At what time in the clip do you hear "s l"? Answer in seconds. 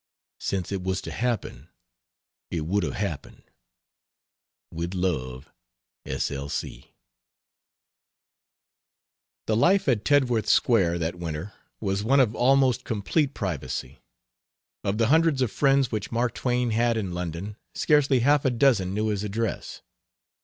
6.07-6.49